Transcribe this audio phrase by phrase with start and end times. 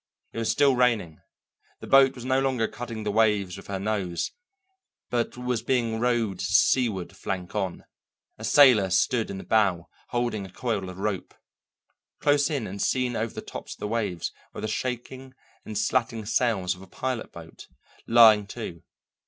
[0.33, 1.21] It was still raining;
[1.79, 4.31] the boat was no longer cutting the waves with her nose,
[5.11, 7.85] but was being rowed seaward flank on;
[8.39, 11.35] a sailor stood in the bow holding a coil of rope.
[12.19, 15.35] Close in and seen over the tops of the waves were the shaking
[15.65, 17.67] and slatting sails of a pilot boat,
[18.07, 18.81] lying to.